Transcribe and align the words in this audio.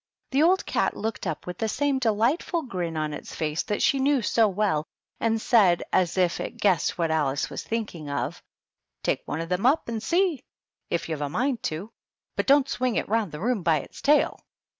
The 0.31 0.41
old 0.41 0.65
cat 0.65 0.97
looked 0.97 1.27
up 1.27 1.45
with 1.45 1.59
the 1.59 1.69
same 1.69 1.99
delightful 1.99 2.63
grin 2.63 2.97
on 2.97 3.13
its 3.13 3.35
face 3.35 3.61
that 3.61 3.83
she 3.83 3.99
knew 3.99 4.23
so 4.23 4.47
well, 4.47 4.87
and 5.19 5.39
said, 5.39 5.83
as 5.93 6.17
if 6.17 6.39
it 6.39 6.57
guessed 6.57 6.97
what 6.97 7.11
Alice 7.11 7.51
was 7.51 7.61
thinking 7.61 8.09
of,— 8.09 8.41
"Take 9.03 9.21
one 9.27 9.41
of 9.41 9.49
them 9.49 9.67
up 9.67 9.87
and 9.87 10.01
see, 10.01 10.43
if 10.89 11.07
you've 11.07 11.21
a 11.21 11.29
mind 11.29 11.61
to; 11.65 11.91
but 12.35 12.47
don't 12.47 12.67
swing 12.67 12.95
it 12.95 13.07
round 13.09 13.31
the 13.31 13.39
room 13.39 13.61
by 13.61 13.77
its 13.77 14.01
tail." 14.01 14.39